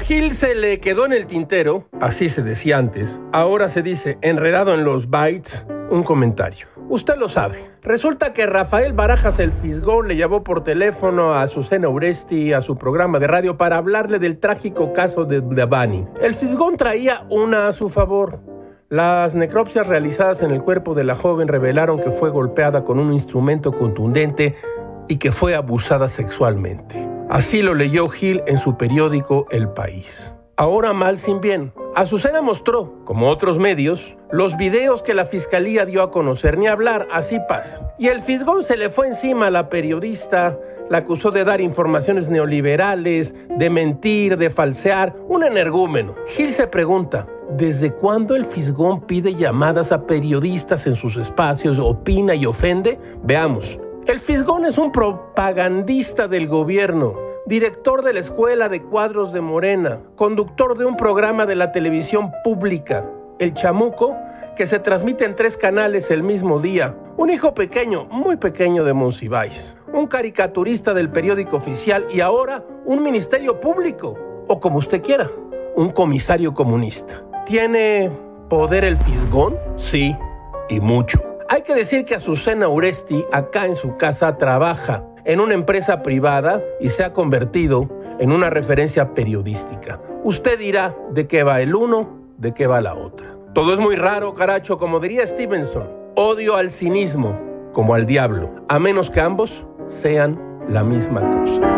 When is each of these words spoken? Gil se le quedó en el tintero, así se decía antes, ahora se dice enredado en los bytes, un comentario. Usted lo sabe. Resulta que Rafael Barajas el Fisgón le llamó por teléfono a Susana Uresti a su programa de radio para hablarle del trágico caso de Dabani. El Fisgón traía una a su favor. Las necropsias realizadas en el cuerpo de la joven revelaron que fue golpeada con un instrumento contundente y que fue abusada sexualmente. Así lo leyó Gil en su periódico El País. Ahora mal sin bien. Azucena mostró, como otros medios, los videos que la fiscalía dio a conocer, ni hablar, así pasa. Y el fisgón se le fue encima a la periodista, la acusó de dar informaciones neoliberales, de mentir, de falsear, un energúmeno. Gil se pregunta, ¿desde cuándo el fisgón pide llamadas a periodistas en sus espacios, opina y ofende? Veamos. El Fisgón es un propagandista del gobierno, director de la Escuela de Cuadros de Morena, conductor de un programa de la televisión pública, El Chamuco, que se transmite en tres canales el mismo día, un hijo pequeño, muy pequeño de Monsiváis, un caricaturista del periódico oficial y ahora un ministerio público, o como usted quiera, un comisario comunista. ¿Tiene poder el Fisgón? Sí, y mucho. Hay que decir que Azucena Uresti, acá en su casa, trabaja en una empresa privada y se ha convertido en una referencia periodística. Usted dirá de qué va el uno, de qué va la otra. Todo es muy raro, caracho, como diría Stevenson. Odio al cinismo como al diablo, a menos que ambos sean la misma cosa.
Gil 0.00 0.34
se 0.34 0.54
le 0.54 0.80
quedó 0.80 1.06
en 1.06 1.12
el 1.12 1.26
tintero, 1.26 1.88
así 2.00 2.28
se 2.28 2.42
decía 2.42 2.78
antes, 2.78 3.18
ahora 3.32 3.68
se 3.68 3.82
dice 3.82 4.18
enredado 4.20 4.74
en 4.74 4.84
los 4.84 5.08
bytes, 5.08 5.64
un 5.90 6.02
comentario. 6.02 6.66
Usted 6.88 7.16
lo 7.16 7.28
sabe. 7.28 7.70
Resulta 7.82 8.32
que 8.32 8.46
Rafael 8.46 8.92
Barajas 8.92 9.38
el 9.38 9.52
Fisgón 9.52 10.08
le 10.08 10.16
llamó 10.16 10.44
por 10.44 10.62
teléfono 10.62 11.34
a 11.34 11.46
Susana 11.48 11.88
Uresti 11.88 12.52
a 12.52 12.60
su 12.60 12.76
programa 12.76 13.18
de 13.18 13.26
radio 13.26 13.56
para 13.56 13.76
hablarle 13.76 14.18
del 14.18 14.38
trágico 14.38 14.92
caso 14.92 15.24
de 15.24 15.40
Dabani. 15.40 16.06
El 16.20 16.34
Fisgón 16.34 16.76
traía 16.76 17.26
una 17.30 17.68
a 17.68 17.72
su 17.72 17.88
favor. 17.88 18.40
Las 18.88 19.34
necropsias 19.34 19.86
realizadas 19.86 20.42
en 20.42 20.52
el 20.52 20.62
cuerpo 20.62 20.94
de 20.94 21.04
la 21.04 21.16
joven 21.16 21.48
revelaron 21.48 22.00
que 22.00 22.12
fue 22.12 22.30
golpeada 22.30 22.84
con 22.84 22.98
un 22.98 23.12
instrumento 23.12 23.72
contundente 23.72 24.56
y 25.08 25.16
que 25.18 25.32
fue 25.32 25.54
abusada 25.54 26.08
sexualmente. 26.08 27.05
Así 27.28 27.60
lo 27.60 27.74
leyó 27.74 28.08
Gil 28.08 28.42
en 28.46 28.58
su 28.58 28.76
periódico 28.76 29.46
El 29.50 29.68
País. 29.68 30.32
Ahora 30.56 30.92
mal 30.92 31.18
sin 31.18 31.40
bien. 31.40 31.72
Azucena 31.96 32.40
mostró, 32.40 33.04
como 33.04 33.28
otros 33.28 33.58
medios, 33.58 34.16
los 34.30 34.56
videos 34.56 35.02
que 35.02 35.12
la 35.12 35.24
fiscalía 35.24 35.84
dio 35.84 36.02
a 36.02 36.10
conocer, 36.12 36.56
ni 36.56 36.68
hablar, 36.68 37.08
así 37.12 37.38
pasa. 37.48 37.94
Y 37.98 38.08
el 38.08 38.22
fisgón 38.22 38.62
se 38.62 38.76
le 38.76 38.90
fue 38.90 39.08
encima 39.08 39.48
a 39.48 39.50
la 39.50 39.68
periodista, 39.68 40.56
la 40.88 40.98
acusó 40.98 41.32
de 41.32 41.44
dar 41.44 41.60
informaciones 41.60 42.30
neoliberales, 42.30 43.34
de 43.48 43.70
mentir, 43.70 44.36
de 44.36 44.48
falsear, 44.48 45.14
un 45.28 45.42
energúmeno. 45.42 46.14
Gil 46.28 46.52
se 46.52 46.68
pregunta, 46.68 47.26
¿desde 47.50 47.92
cuándo 47.92 48.36
el 48.36 48.44
fisgón 48.44 49.00
pide 49.00 49.34
llamadas 49.34 49.90
a 49.90 50.06
periodistas 50.06 50.86
en 50.86 50.94
sus 50.94 51.16
espacios, 51.16 51.80
opina 51.80 52.34
y 52.36 52.46
ofende? 52.46 52.98
Veamos. 53.24 53.80
El 54.06 54.20
Fisgón 54.20 54.64
es 54.64 54.78
un 54.78 54.92
propagandista 54.92 56.28
del 56.28 56.46
gobierno, 56.46 57.16
director 57.44 58.04
de 58.04 58.12
la 58.14 58.20
Escuela 58.20 58.68
de 58.68 58.80
Cuadros 58.80 59.32
de 59.32 59.40
Morena, 59.40 60.00
conductor 60.14 60.78
de 60.78 60.84
un 60.84 60.96
programa 60.96 61.44
de 61.44 61.56
la 61.56 61.72
televisión 61.72 62.30
pública, 62.44 63.04
El 63.40 63.52
Chamuco, 63.54 64.14
que 64.54 64.64
se 64.64 64.78
transmite 64.78 65.24
en 65.24 65.34
tres 65.34 65.56
canales 65.56 66.12
el 66.12 66.22
mismo 66.22 66.60
día, 66.60 66.94
un 67.16 67.30
hijo 67.30 67.52
pequeño, 67.52 68.04
muy 68.04 68.36
pequeño 68.36 68.84
de 68.84 68.92
Monsiváis, 68.92 69.74
un 69.92 70.06
caricaturista 70.06 70.94
del 70.94 71.10
periódico 71.10 71.56
oficial 71.56 72.06
y 72.08 72.20
ahora 72.20 72.64
un 72.84 73.02
ministerio 73.02 73.58
público, 73.58 74.14
o 74.46 74.60
como 74.60 74.78
usted 74.78 75.02
quiera, 75.02 75.28
un 75.74 75.90
comisario 75.90 76.54
comunista. 76.54 77.24
¿Tiene 77.44 78.12
poder 78.48 78.84
el 78.84 78.98
Fisgón? 78.98 79.58
Sí, 79.78 80.16
y 80.68 80.78
mucho. 80.78 81.35
Hay 81.48 81.62
que 81.62 81.74
decir 81.74 82.04
que 82.04 82.16
Azucena 82.16 82.68
Uresti, 82.68 83.24
acá 83.32 83.66
en 83.66 83.76
su 83.76 83.96
casa, 83.96 84.36
trabaja 84.36 85.04
en 85.24 85.38
una 85.38 85.54
empresa 85.54 86.02
privada 86.02 86.60
y 86.80 86.90
se 86.90 87.04
ha 87.04 87.12
convertido 87.12 87.88
en 88.18 88.32
una 88.32 88.50
referencia 88.50 89.14
periodística. 89.14 90.00
Usted 90.24 90.58
dirá 90.58 90.96
de 91.10 91.28
qué 91.28 91.44
va 91.44 91.60
el 91.60 91.76
uno, 91.76 92.18
de 92.38 92.52
qué 92.52 92.66
va 92.66 92.80
la 92.80 92.94
otra. 92.94 93.36
Todo 93.54 93.74
es 93.74 93.78
muy 93.78 93.94
raro, 93.94 94.34
caracho, 94.34 94.76
como 94.76 94.98
diría 94.98 95.24
Stevenson. 95.24 95.88
Odio 96.16 96.56
al 96.56 96.70
cinismo 96.70 97.38
como 97.72 97.94
al 97.94 98.06
diablo, 98.06 98.50
a 98.68 98.78
menos 98.78 99.10
que 99.10 99.20
ambos 99.20 99.64
sean 99.88 100.40
la 100.68 100.82
misma 100.82 101.20
cosa. 101.20 101.75